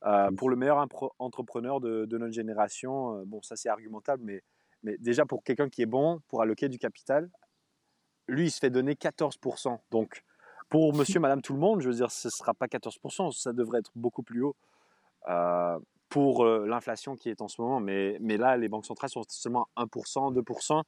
[0.06, 0.86] Euh, pour le meilleur
[1.18, 4.44] entrepreneur de, de notre génération, bon, ça c'est argumentable, mais,
[4.84, 7.32] mais déjà pour quelqu'un qui est bon pour alloquer du capital,
[8.28, 9.80] lui, il se fait donner 14%.
[9.90, 10.24] Donc
[10.70, 13.54] pour monsieur, madame, tout le monde, je veux dire, ce ne sera pas 14%, ça
[13.54, 14.56] devrait être beaucoup plus haut.
[15.28, 17.82] Euh, pour euh, l'inflation qui est en ce moment.
[17.82, 20.84] Mais, mais là, les banques centrales sont seulement 1%, 2%.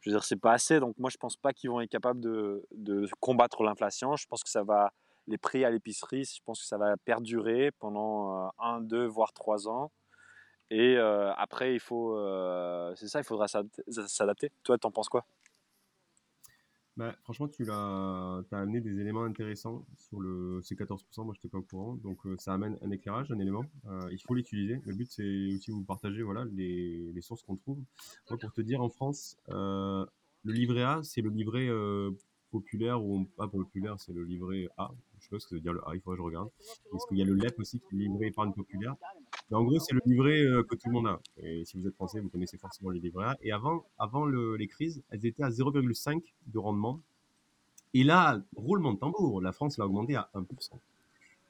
[0.00, 0.80] Je veux dire, c'est pas assez.
[0.80, 4.16] Donc moi, je pense pas qu'ils vont être capables de, de combattre l'inflation.
[4.16, 4.92] Je pense que ça va,
[5.28, 9.32] les prix à l'épicerie, je pense que ça va perdurer pendant euh, un, deux, voire
[9.32, 9.92] trois ans.
[10.68, 12.18] Et après, il faut,
[12.96, 14.50] c'est ça, il faudra s'adapter.
[14.64, 15.24] Toi, t'en penses quoi?
[16.96, 21.24] Bah, franchement, tu as amené des éléments intéressants sur le c 14%.
[21.24, 21.94] Moi, je n'étais pas au courant.
[21.96, 23.64] Donc, euh, ça amène un éclairage, un élément.
[23.86, 24.80] Euh, il faut l'utiliser.
[24.86, 27.78] Le but, c'est aussi vous partager voilà, les, les sources qu'on trouve.
[28.30, 30.06] Moi, pour te dire, en France, euh,
[30.44, 31.68] le livret A, c'est le livret
[32.50, 34.90] populaire ou pas populaire, c'est le livret A.
[35.26, 36.48] Je sais pas ce que ça veut dire le A, il faudrait que je regarde.
[36.94, 38.94] Est-ce qu'il y a le LEP aussi, qui est livret épargne populaire.
[39.50, 41.20] Mais en gros, c'est le livret que tout le monde a.
[41.38, 43.36] Et si vous êtes français, vous connaissez forcément les livrets A.
[43.42, 47.00] Et avant, avant le, les crises, elles étaient à 0,5 de rendement.
[47.92, 50.44] Et là, roulement de tambour, la France l'a augmenté à 1%.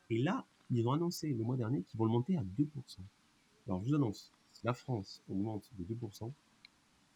[0.09, 2.67] Et là, ils ont annoncé le mois dernier qu'ils vont le monter à 2%.
[3.67, 6.31] Alors, je vous annonce, si la France augmente de 2%,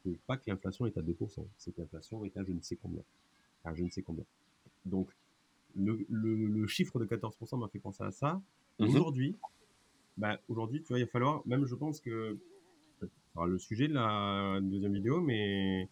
[0.03, 2.77] c'est pas que l'inflation est à 2%, c'est que l'inflation est à je ne sais
[2.77, 3.03] combien.
[3.65, 4.25] À je ne sais combien.
[4.85, 5.09] Donc,
[5.77, 8.41] le, chiffre de 14% m'a fait penser à ça.
[8.79, 8.89] Mhm.
[8.89, 9.37] Aujourd'hui,
[10.17, 12.39] bah, aujourd'hui, tu vois, il va falloir, même je pense que,
[13.33, 15.89] sera le sujet de la deuxième vidéo, mais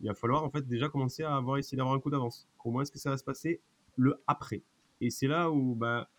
[0.00, 2.48] il va falloir en fait déjà commencer à avoir essayé d'avoir un coup d'avance.
[2.58, 3.60] Comment est-ce que ça va se passer
[3.96, 4.62] le après?
[5.00, 6.10] Et c'est là où bah,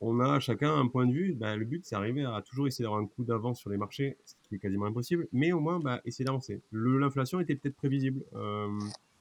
[0.00, 1.34] on a chacun un point de vue.
[1.34, 4.16] Bah, le but, c'est d'arriver à toujours essayer d'avoir un coup d'avance sur les marchés,
[4.24, 6.62] ce qui est quasiment impossible, mais au moins bah, essayer d'avancer.
[6.72, 8.24] L'inflation était peut-être prévisible.
[8.34, 8.68] Euh,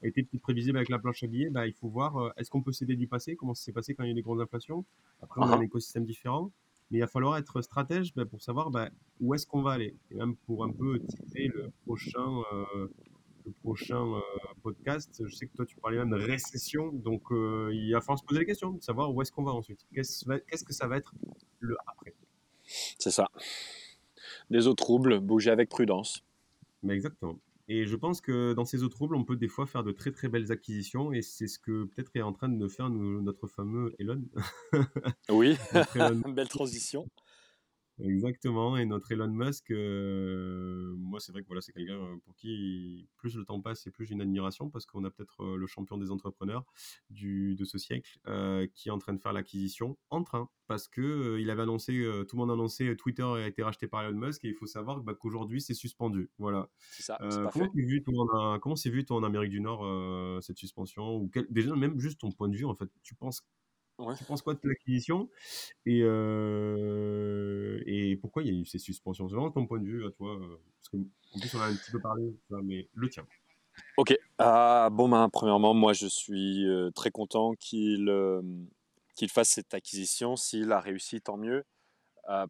[0.04, 1.50] était peut-être prévisible avec la planche à billets.
[1.50, 3.96] Bah, il faut voir euh, est-ce qu'on peut s'aider du passé, comment ça s'est passé
[3.96, 4.86] quand il y a eu des grosses inflations?
[5.22, 6.52] Après, on a un écosystème différent.
[6.92, 8.90] Mais il va falloir être stratège bah, pour savoir bah,
[9.20, 9.96] où est-ce qu'on va aller.
[10.12, 12.88] Et même pour un peu tirer le prochain, euh,
[13.46, 14.20] le prochain euh,
[14.62, 18.20] podcast, je sais que toi tu parlais même de récession, donc euh, il va falloir
[18.20, 19.86] se poser la question, de savoir où est-ce qu'on va ensuite.
[19.94, 21.14] Qu'est-ce que ça va être
[21.60, 22.14] le après?
[22.66, 23.30] C'est ça.
[24.50, 26.24] Des eaux troubles, bouger avec prudence.
[26.84, 27.40] Mais exactement.
[27.68, 30.12] Et je pense que dans ces eaux troubles, on peut des fois faire de très
[30.12, 33.96] très belles acquisitions, et c'est ce que peut-être est en train de faire notre fameux
[34.00, 34.22] Elon.
[35.30, 35.58] Oui,
[36.36, 37.08] belle transition.
[38.00, 38.76] Exactement.
[38.78, 43.08] Et notre Elon Musk, euh, moi, c'est vrai que voilà, c'est quelqu'un euh, pour qui
[43.18, 45.68] plus le temps passe et plus j'ai une admiration parce qu'on a peut-être euh, le
[45.68, 46.66] champion des entrepreneurs
[47.10, 48.20] du, de ce siècle
[48.74, 51.94] qui est en train de faire l'acquisition en train parce que il avait annoncé,
[52.28, 54.66] tout le monde a annoncé, Twitter a été racheté par Elon Musk et il faut
[54.66, 56.30] savoir bah, qu'aujourd'hui c'est suspendu.
[56.38, 56.70] Voilà.
[56.92, 57.18] C'est ça.
[57.30, 59.84] c'est vu, comment c'est vu toi en Amérique du Nord
[60.42, 63.42] cette suspension ou déjà même juste ton point de vue en fait, tu penses
[64.18, 65.30] tu penses quoi de l'acquisition
[65.86, 69.28] et, euh, et pourquoi il y a eu ces suspensions?
[69.28, 71.76] C'est vraiment ton point de vue à toi euh, Parce qu'en plus, on a un
[71.76, 73.26] petit peu parlé, mais le tien.
[73.98, 74.18] Ok.
[74.38, 78.12] Ah, bon, ben, premièrement, moi, je suis euh, très content qu'il
[79.16, 80.36] qu'il fasse cette acquisition.
[80.36, 81.64] S'il a réussi, tant mieux.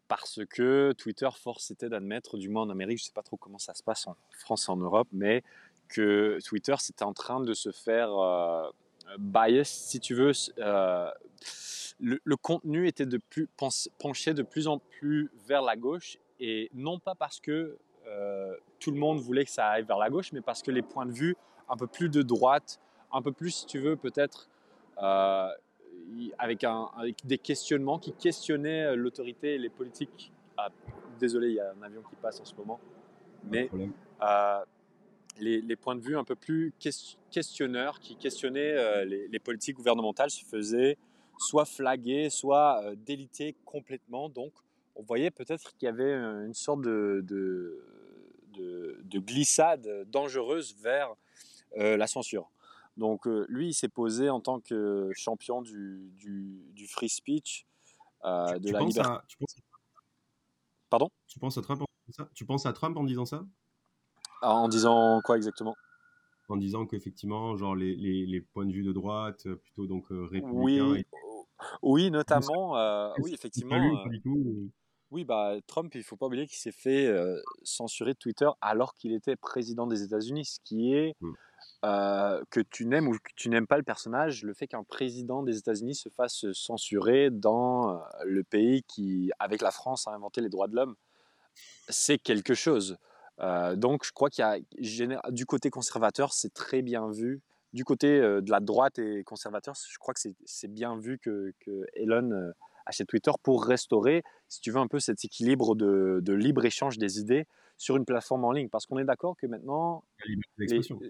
[0.08, 3.36] parce que Twitter force était d'admettre, du moins en Amérique, je ne sais pas trop
[3.36, 5.42] comment ça se passe en France et en Europe, mais
[5.88, 8.10] que Twitter c'était en train de se faire
[9.18, 11.10] bias, si tu veux, euh,
[12.00, 13.48] le, contenu était de plus
[13.98, 17.76] penché de plus en plus vers la gauche et non pas parce que
[18.80, 21.06] tout le monde voulait que ça aille vers la gauche, mais parce que les points
[21.06, 21.36] de vue
[21.70, 22.78] un peu plus de droite,
[23.12, 24.50] un peu plus, si tu veux, peut-être
[26.38, 30.32] avec, un, avec des questionnements qui questionnaient l'autorité et les politiques.
[30.56, 30.68] Ah,
[31.18, 32.78] désolé, il y a un avion qui passe en ce moment.
[33.44, 33.70] Mais
[35.38, 36.72] les, points de vue un peu plus
[37.30, 40.96] questionneurs qui questionnaient euh, les, politiques gouvernementales se faisaient
[41.38, 44.28] soit flaguer, soit euh, déliter complètement.
[44.28, 44.52] Donc,
[44.94, 51.14] on voyait peut-être qu'il y avait une sorte de, de, glissade dangereuse vers
[51.78, 52.50] euh, la censure.
[52.96, 57.66] Donc, lui, il s'est posé en tant que champion du, du, free speech,
[58.22, 59.10] de la liberté.
[60.90, 61.10] Pardon?
[61.26, 61.82] Tu penses, à Trump
[62.34, 63.44] tu penses à Trump en disant ça?
[64.44, 65.74] Ah, en disant quoi exactement?
[66.50, 70.26] En disant qu'effectivement, genre les, les, points de vue de droite, euh, plutôt donc euh,
[70.26, 70.52] républicains.
[70.52, 71.04] Oui,
[71.80, 72.76] oui notamment.
[72.76, 73.74] Euh, oui, effectivement.
[75.10, 77.10] oui, bah, Trump, il faut pas oublier qu'il s'est fait
[77.62, 81.32] censurer Twitter alors qu'il était président des États-Unis, ce qui est mmh.
[82.50, 85.56] que tu n'aimes ou que tu n'aimes pas le personnage, le fait qu'un président des
[85.56, 90.68] États-Unis se fasse censurer dans le pays qui, avec la France, a inventé les droits
[90.68, 90.96] de l'homme,
[91.88, 92.98] c'est quelque chose.
[93.40, 97.42] Euh, donc, je crois qu'il y a, du côté conservateur, c'est très bien vu.
[97.72, 101.52] Du côté euh, de la droite et conservateur, je crois que c'est bien vu que,
[101.94, 102.52] Elon euh,
[102.86, 107.18] achète Twitter pour restaurer, si tu veux, un peu cet équilibre de, libre échange des
[107.18, 108.68] idées sur une plateforme en ligne.
[108.68, 110.04] Parce qu'on est d'accord que maintenant.
[110.20, 111.00] La liberté d'expression.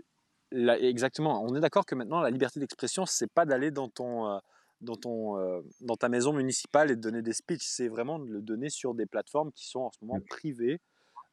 [0.80, 1.42] Exactement.
[1.42, 4.40] On est d'accord que maintenant, la liberté d'expression, c'est pas d'aller dans ton.
[4.80, 8.40] dans, ton, dans ta maison municipale et de donner des speeches, c'est vraiment de le
[8.40, 10.80] donner sur des plateformes qui sont en ce moment privées,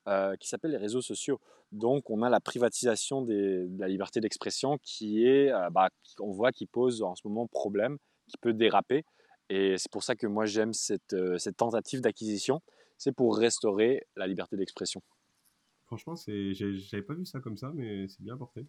[0.07, 1.39] euh, qui s'appelle les réseaux sociaux.
[1.71, 6.51] Donc, on a la privatisation de la liberté d'expression qui est, euh, bah, on voit,
[6.51, 9.03] qui pose en ce moment problème, qui peut déraper.
[9.49, 12.61] Et c'est pour ça que moi, j'aime cette, euh, tentative d'acquisition.
[12.97, 15.03] C'est pour restaurer la liberté d'expression.
[15.85, 18.65] Franchement, j'avais pas vu ça comme ça, mais c'est bien porté.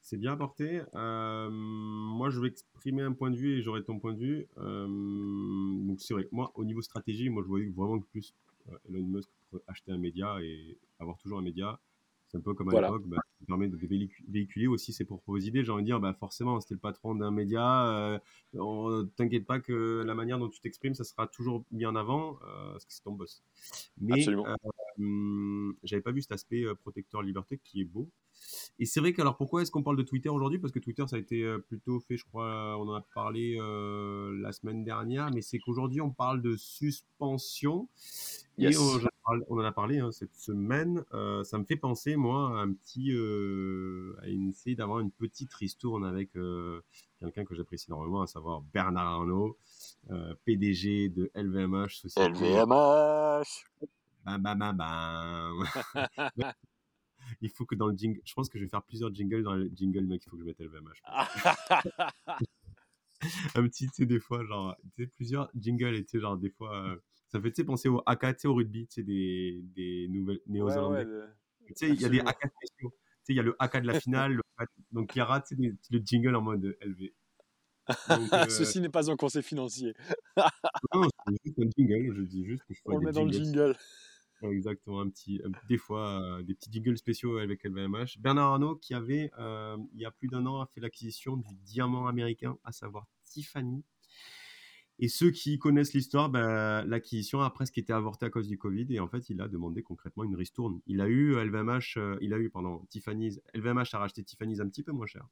[0.00, 0.80] C'est bien porté.
[0.94, 4.48] moi, je vais exprimer un point de vue et j'aurai ton point de vue.
[4.56, 6.26] donc, c'est vrai.
[6.32, 8.34] Moi, au niveau stratégie, moi, je voyais vraiment que plus
[8.88, 9.30] Elon Musk
[9.66, 11.80] acheter un média et avoir toujours un média.
[12.28, 13.78] C'est un peu comme à l'époque, bah, ça permet de
[14.28, 15.62] véhiculer aussi ses propres idées.
[15.62, 18.18] J'ai envie de dire, bah, forcément, c'était le patron d'un média.
[18.56, 22.40] Euh, T'inquiète pas que la manière dont tu t'exprimes, ça sera toujours mis en avant,
[22.42, 23.44] euh, parce que c'est ton boss.
[24.00, 28.10] Mais euh, j'avais pas vu cet aspect euh, protecteur liberté qui est beau.
[28.78, 30.58] Et c'est vrai que, alors pourquoi est-ce qu'on parle de Twitter aujourd'hui?
[30.58, 33.56] Parce que Twitter, ça a été euh, plutôt fait, je crois, on en a parlé
[33.60, 37.88] euh, la semaine dernière, mais c'est qu'aujourd'hui, on parle de suspension.
[38.58, 39.00] Et on,
[39.48, 41.04] on, en a parlé hein, cette semaine.
[41.12, 43.10] Euh, ça me fait penser, moi, à un petit.
[44.22, 46.32] à essayer d'avoir une petite ristourne avec
[47.20, 49.56] quelqu'un que j'apprécie énormément, à savoir Bernard Arnault,
[50.44, 51.90] PDG de LVMH.
[51.90, 52.28] Société.
[52.28, 53.66] LVMH
[54.24, 56.52] Bam, bam, bam, bam.
[57.40, 59.54] il faut que dans le jingle, je pense que je vais faire plusieurs jingles dans
[59.54, 61.02] le jingle, mec, il faut que je mette LVMH.
[63.54, 66.36] un petit, tu sais, des fois, genre, tu sais, plusieurs jingles, et tu sais, genre,
[66.36, 66.96] des fois, euh,
[67.28, 70.08] ça fait, tu sais, penser au AK, tu sais, au rugby, tu sais, des, des
[70.08, 71.06] nouvelles néo-zélandais.
[71.66, 72.90] Tu sais, il y a des AK spéciaux.
[72.90, 74.40] Tu sais, il y a le AK de la finale,
[74.92, 77.12] donc il y aura, tu sais, le jingle en mode LV.
[78.10, 79.92] Euh, Ceci n'est pas un conseil financier.
[80.94, 83.30] non, c'est juste un jingle, je dis juste que je On le met dans le
[83.30, 83.76] jingle.
[84.50, 88.18] Exactement, un petit, des fois euh, des petits jingles spéciaux avec LVMH.
[88.18, 91.54] Bernard Arnault qui avait, euh, il y a plus d'un an, a fait l'acquisition du
[91.64, 93.84] diamant américain, à savoir Tiffany.
[95.00, 98.86] Et ceux qui connaissent l'histoire, ben, l'acquisition a presque été avortée à cause du Covid
[98.90, 100.80] et en fait, il a demandé concrètement une ristourne.
[100.86, 104.68] Il a eu LVMH, euh, il a eu, pardon, Tiffany's, LVMH a racheté Tiffany's un
[104.68, 105.26] petit peu moins cher.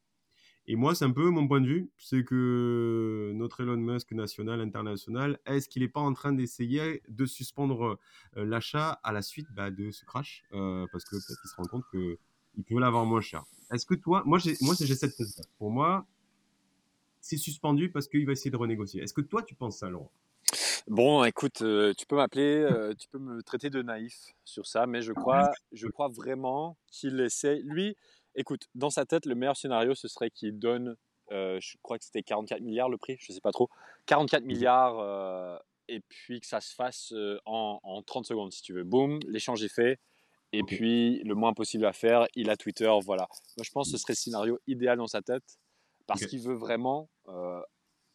[0.68, 4.61] Et moi, c'est un peu mon point de vue, c'est que notre Elon Musk national,
[4.61, 7.98] international, est-ce qu'il n'est pas en train d'essayer de suspendre
[8.37, 11.57] euh, l'achat à la suite bah, de ce crash euh, Parce que peut-être qu'il se
[11.57, 13.44] rend compte qu'il peut l'avoir moins cher.
[13.72, 16.07] Est-ce que toi, moi j'ai, moi j'ai cette thèse Pour moi,
[17.20, 19.03] c'est suspendu parce qu'il va essayer de renégocier.
[19.03, 20.12] Est-ce que toi tu penses ça, Laurent?
[20.87, 25.03] Bon, écoute, euh, tu peux m'appeler, tu peux me traiter de naïf sur ça, mais
[25.03, 27.62] je crois, je crois vraiment qu'il essaie.
[27.64, 27.96] Lui,
[28.35, 30.97] Écoute, dans sa tête, le meilleur scénario, ce serait qu'il donne,
[31.33, 33.68] euh, je crois que c'était 44 milliards le prix, je ne sais pas trop,
[34.07, 38.73] 44 milliards euh, et puis que ça se fasse euh, en, 30 secondes, si tu
[38.73, 38.85] veux.
[38.85, 39.99] Boum, l'échange est fait.
[40.55, 43.27] Et puis, le moins possible à faire, il a Twitter, voilà.
[43.57, 45.59] Moi, je pense que ce serait le scénario idéal dans sa tête
[46.07, 47.09] parce qu'il veut vraiment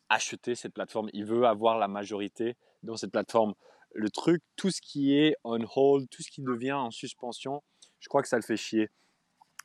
[0.09, 1.09] acheter cette plateforme.
[1.13, 3.55] Il veut avoir la majorité dans cette plateforme.
[3.91, 7.63] Le truc, tout ce qui est on hold, tout ce qui devient en suspension,
[7.99, 8.91] je crois que ça le fait chier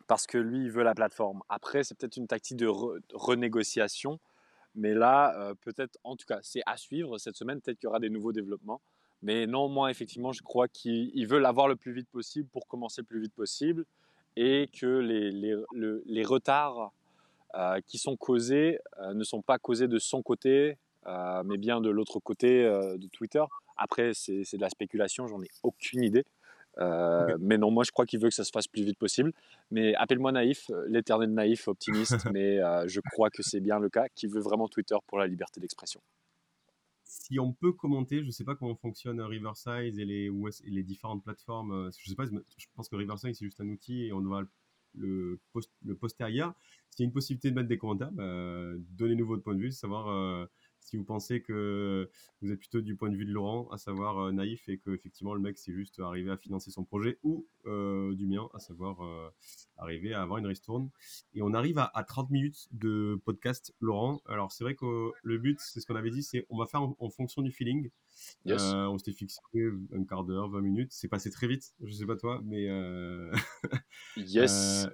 [0.07, 1.43] parce que lui, il veut la plateforme.
[1.49, 2.69] Après, c'est peut-être une tactique de
[3.15, 4.19] renégociation,
[4.75, 7.61] mais là, euh, peut-être, en tout cas, c'est à suivre cette semaine.
[7.61, 8.81] Peut-être qu'il y aura des nouveaux développements.
[9.23, 13.03] Mais non, moi, effectivement, je crois qu'ils veulent l'avoir le plus vite possible pour commencer
[13.03, 13.85] le plus vite possible
[14.37, 16.93] et que les, retards
[17.55, 20.79] euh, qui sont causés euh, ne sont pas causés de son côté,
[21.45, 23.43] mais bien de l'autre côté de Twitter.
[23.77, 26.25] Après, c'est de la spéculation, j'en ai aucune idée.
[26.79, 29.33] Mais non, moi je crois qu'il veut que ça se fasse plus vite possible.
[29.71, 34.31] Mais appelle-moi naïf, l'éternel naïf, optimiste, mais je crois que c'est bien le cas, qu'il
[34.31, 36.01] veut vraiment Twitter pour la liberté d'expression
[37.05, 40.31] si on peut commenter, je ne sais pas comment fonctionne Riverside et les,
[40.65, 41.91] les différentes plateformes.
[41.99, 44.45] Je sais pas, je pense que Riverside c'est juste un outil et on doit
[44.95, 46.55] le, post, le poster ailleurs.
[46.91, 49.73] S'il y a une possibilité de mettre des commentaires, bah, donnez-nous votre point de vue,
[49.73, 50.47] savoir euh,
[50.85, 54.19] si vous pensez que vous êtes plutôt du point de vue de Laurent, à savoir
[54.19, 57.47] euh, naïf, et que effectivement le mec c'est juste arrivé à financer son projet, ou
[57.67, 59.01] euh, du mien, à savoir
[59.79, 60.91] arriver à avoir une ristourne.
[61.35, 64.21] Et on arrive à, 30 minutes de podcast, Laurent.
[64.27, 66.83] Alors c'est vrai que le but, c'est ce qu'on avait dit, c'est on va faire
[66.83, 67.91] en, fonction du feeling.
[68.47, 69.41] on s'était fixé
[69.95, 70.93] un quart d'heure, 20 minutes.
[70.93, 72.67] C'est passé très vite, je sais pas toi, mais
[74.17, 74.89] yes.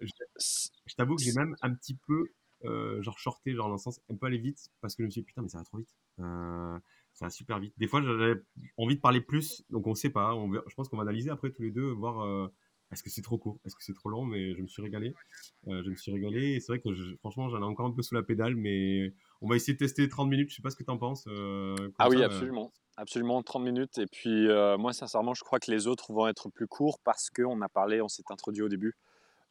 [0.86, 2.30] je t'avoue que j'ai même un petit peu
[2.64, 5.10] euh, genre shorté, genre dans le sens un peu aller vite parce que je me
[5.10, 5.94] suis dit putain mais ça va trop vite.
[6.18, 6.78] Euh,
[7.12, 7.72] ça va super vite.
[7.78, 8.34] Des fois j'avais
[8.76, 10.34] envie de parler plus, donc on sait pas.
[10.34, 12.48] On, je pense qu'on va analyser après tous les deux, voir euh,
[12.90, 15.14] est-ce que c'est trop court, est-ce que c'est trop long, mais je me suis régalé.
[15.66, 18.14] Je me suis régalé et c'est vrai que franchement j'en ai encore un peu sous
[18.14, 20.50] la pédale, mais on va essayer de tester 30 minutes.
[20.50, 21.28] Je sais pas ce que tu en penses.
[21.98, 22.72] ah oui, absolument.
[22.96, 23.98] Absolument, 30 minutes.
[23.98, 27.60] Et puis, moi, sincèrement, je crois que les autres vont être plus courts parce qu'on
[27.60, 28.96] a parlé, on s'est introduit au début.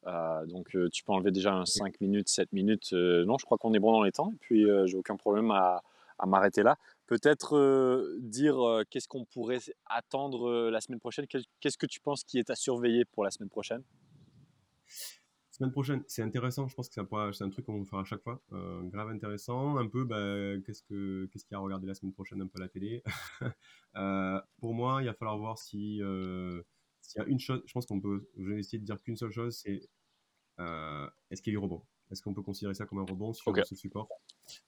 [0.06, 2.92] Euh, donc euh, tu peux enlever déjà un 5 minutes, 7 minutes.
[2.92, 4.32] Euh, non, je crois qu'on est bon dans les temps.
[4.32, 5.82] Et puis j'ai aucun problème à,
[6.26, 6.76] m'arrêter là.
[7.06, 11.26] Peut-être dire qu'est-ce qu'on pourrait attendre la semaine prochaine?
[11.26, 13.82] Qu'est-ce que tu penses qui est à surveiller pour la semaine prochaine?
[15.50, 16.68] Semaine prochaine, c'est intéressant.
[16.68, 16.94] Je pense que
[17.32, 18.40] c'est un truc qu'on va faire à chaque fois.
[18.50, 19.78] grave intéressant.
[19.78, 22.62] Un peu, bah, qu'est-ce qu'il y a à regarder la semaine prochaine un peu à
[22.62, 23.02] la télé?
[24.60, 26.00] pour moi, il va falloir voir si
[27.08, 29.16] s'il y a une chose, je pense qu'on peut, je vais essayer de dire qu'une
[29.16, 29.80] seule chose, c'est
[30.60, 31.82] euh, est-ce qu'il y a eu rebond?
[32.10, 34.08] Est-ce qu'on peut considérer ça comme un rebond sur ce support?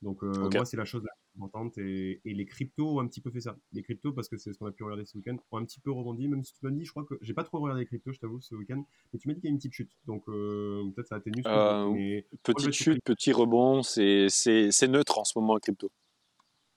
[0.00, 3.20] Donc euh, moi, c'est la chose la plus importante et, les cryptos ont un petit
[3.20, 3.58] peu fait ça.
[3.72, 5.80] Les cryptos, parce que c'est ce qu'on a pu regarder ce week-end, ont un petit
[5.80, 7.86] peu rebondi, même si tu m'as dit, je crois que j'ai pas trop regardé les
[7.86, 9.92] cryptos, je t'avoue, ce week-end, mais tu m'as dit qu'il y a une petite chute.
[10.06, 11.42] Donc euh, peut-être ça a atténué.
[11.46, 15.90] Euh, petite chute, petit rebond, c'est neutre en ce moment, les crypto.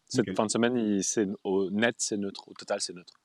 [0.08, 1.02] Cette fin de semaine,
[1.45, 2.47] au net, c'est neutre.
[2.47, 3.22] Au total, c'est neutre.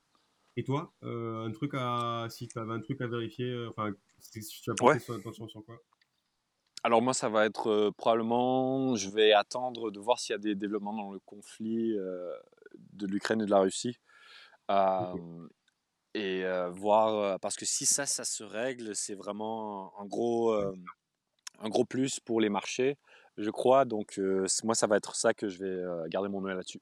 [0.59, 3.93] Et toi, euh, un truc à, si tu avais un truc à vérifier, euh, enfin,
[4.19, 5.81] si tu as porté attention sur quoi?
[6.83, 10.37] Alors moi, ça va être euh, probablement, je vais attendre de voir s'il y a
[10.37, 13.99] des développements dans le conflit de l'Ukraine et de la Russie.
[16.13, 21.85] Et voir, parce que si ça, ça se règle, c'est vraiment un gros, un gros
[21.85, 22.97] plus pour les marchés,
[23.37, 23.85] je crois.
[23.85, 24.19] Donc
[24.65, 26.81] moi, ça va être ça que je vais garder mon œil là-dessus.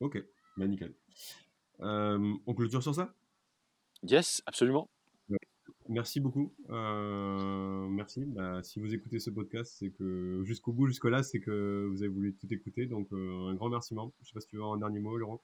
[0.00, 0.16] Ok,
[0.56, 0.94] bah, nickel.
[1.80, 3.14] Euh, on clôture sur ça?
[4.02, 4.88] Yes, absolument.
[5.88, 6.52] Merci beaucoup.
[6.68, 8.24] Euh, merci.
[8.24, 12.08] Bah, si vous écoutez ce podcast, c'est que jusqu'au bout, jusque-là, c'est que vous avez
[12.08, 12.86] voulu tout écouter.
[12.86, 13.94] Donc, euh, un grand merci.
[13.94, 15.40] Je ne sais pas si tu veux un dernier mot, Laurent?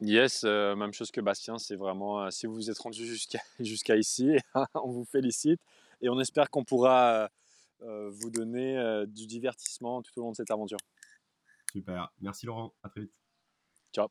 [0.00, 1.58] Yes, même chose que Bastien.
[1.58, 4.36] C'est vraiment, si vous vous êtes rendu jusqu'à jusqu'à ici,
[4.74, 5.60] on vous félicite
[6.00, 7.30] et on espère qu'on pourra
[7.80, 10.78] vous donner du divertissement tout au long de cette aventure.
[11.72, 12.12] Super.
[12.20, 12.72] Merci, Laurent.
[12.82, 13.20] À très vite.
[13.92, 14.08] Ciao.